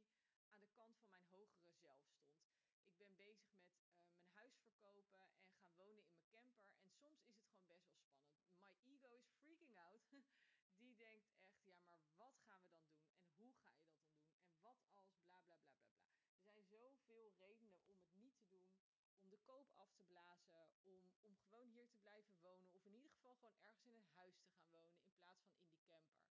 [0.50, 2.44] aan de van mijn hogere zelf stond.
[2.86, 3.86] Ik ben bezig met uh,
[4.18, 6.66] mijn huis verkopen en gaan wonen in mijn camper.
[6.80, 8.48] En soms is het gewoon best wel spannend.
[8.64, 10.02] My ego is freaking out.
[10.82, 13.08] Die denkt echt, ja, maar wat gaan we dan doen?
[13.26, 14.22] En hoe ga je dat dan doen?
[14.52, 14.94] En wat als
[15.24, 15.98] bla bla bla bla bla.
[16.44, 18.70] Er zijn zoveel redenen om het niet te doen.
[19.18, 22.74] Om de koop af te blazen om, om gewoon hier te blijven wonen.
[22.74, 25.58] Of in ieder geval gewoon ergens in een huis te gaan wonen in plaats van
[25.60, 26.24] in die camper.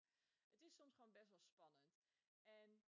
[0.52, 1.92] Het is soms gewoon best wel spannend.
[2.44, 2.93] En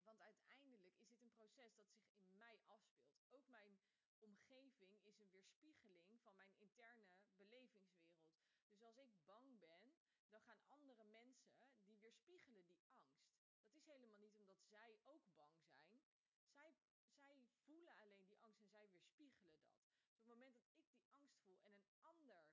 [0.03, 3.27] Want uiteindelijk is dit een proces dat zich in mij afspeelt.
[3.31, 3.73] Ook mijn
[4.19, 7.07] omgeving is een weerspiegeling van mijn interne
[7.37, 8.33] belevingswereld.
[8.69, 9.93] Dus als ik bang ben,
[10.31, 11.55] dan gaan andere mensen
[11.85, 13.23] die weerspiegelen die angst.
[13.65, 16.03] Dat is helemaal niet omdat zij ook bang zijn.
[16.53, 16.75] Zij,
[17.13, 19.73] zij voelen alleen die angst en zij weerspiegelen dat.
[20.07, 22.47] Op het moment dat ik die angst voel en een ander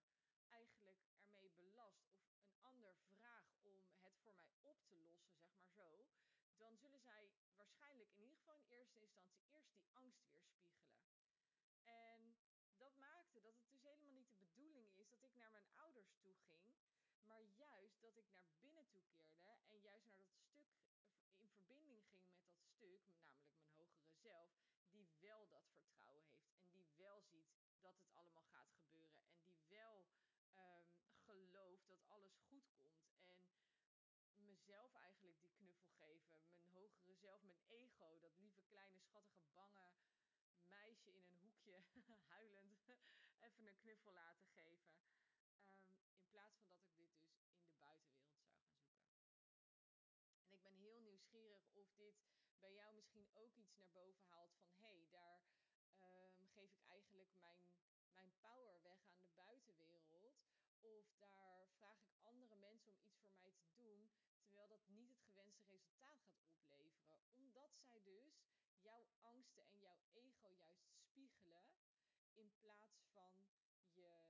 [0.50, 5.54] eigenlijk ermee belast of een ander vraag om het voor mij op te lossen, zeg
[5.56, 6.08] maar zo,
[6.58, 10.96] dan zullen zij waarschijnlijk in ieder geval in eerste instantie eerst die angst weerspiegelen.
[11.84, 12.38] En
[12.78, 16.14] dat maakte dat het dus helemaal niet de bedoeling is dat ik naar mijn ouders
[16.22, 16.76] toe ging,
[17.22, 20.74] maar juist dat ik naar binnen toe keerde en juist naar dat stuk
[21.36, 24.50] in verbinding ging met dat stuk, namelijk mijn hogere zelf,
[24.92, 27.50] die wel dat vertrouwen heeft en die wel ziet
[27.82, 30.08] dat het allemaal gaat gebeuren en die wel
[30.56, 30.88] um,
[31.26, 33.02] gelooft dat alles goed komt
[34.34, 39.48] en mezelf eigenlijk die knuffel geven, mijn hogere zelf, mijn ego, dat lieve kleine schattige
[39.54, 39.94] bange
[40.68, 41.84] meisje in een hoekje
[42.34, 42.80] huilend
[43.46, 44.96] even een knuffel laten geven.
[45.64, 49.14] Um, in plaats van dat ik dit dus in de buitenwereld zou gaan zoeken.
[50.44, 52.18] En ik ben heel nieuwsgierig of dit
[52.60, 55.42] bij jou misschien ook iets naar boven haalt van hé, hey, daar
[56.10, 57.62] um, geef ik eigenlijk mijn,
[58.14, 60.40] mijn power weg aan de buitenwereld.
[60.80, 64.10] Of daar vraag ik andere mensen om iets voor mij te doen,
[64.44, 67.20] terwijl dat niet het gewenste resultaat gaat opleveren.
[67.34, 68.34] Omdat zij dus
[68.80, 71.66] jouw angsten en jouw ego juist spiegelen,
[72.34, 74.22] in plaats van je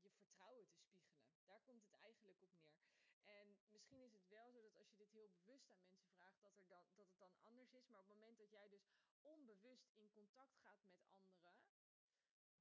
[0.00, 1.46] je vertrouwen te spiegelen.
[1.46, 2.88] Daar komt het eigenlijk op neer.
[3.24, 6.42] En misschien is het wel zo dat als je dit heel bewust aan mensen vraagt,
[6.42, 7.86] dat, er dan, dat het dan anders is.
[7.88, 8.86] Maar op het moment dat jij dus
[9.22, 11.54] onbewust in contact gaat met anderen,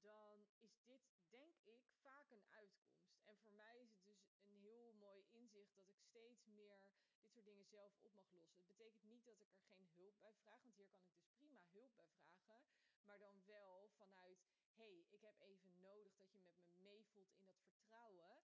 [0.02, 3.18] dan is dit, denk ik, vaak een uitkomst.
[3.24, 6.82] En voor mij is het dus een heel mooi inzicht dat ik steeds meer
[7.18, 8.58] dit soort dingen zelf op mag lossen.
[8.58, 11.28] Het betekent niet dat ik er geen hulp bij vraag, want hier kan ik dus
[11.38, 12.64] prima hulp bij vragen.
[13.04, 14.40] Maar dan wel vanuit,
[14.76, 18.39] hé, hey, ik heb even nodig dat je met me meevoelt in dat vertrouwen.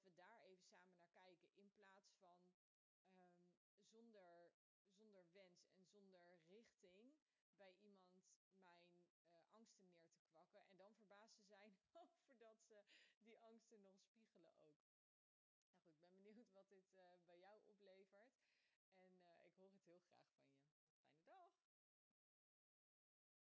[0.00, 1.50] Dat we daar even samen naar kijken.
[1.54, 2.38] In plaats van
[2.74, 3.36] um,
[3.92, 4.52] zonder,
[4.98, 7.12] zonder wens en zonder richting
[7.56, 8.14] bij iemand
[8.60, 8.86] mijn
[9.28, 10.60] uh, angsten neer te kwakken.
[10.68, 11.72] En dan verbaasd te zijn
[12.04, 12.84] over dat ze
[13.22, 14.80] die angsten nog spiegelen ook.
[15.90, 18.32] Nou ik ben benieuwd wat dit uh, bij jou oplevert.
[18.98, 20.69] En uh, ik hoor het heel graag van je.